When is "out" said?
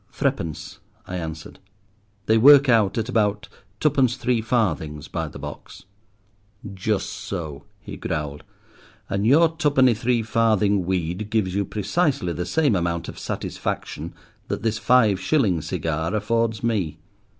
2.67-2.97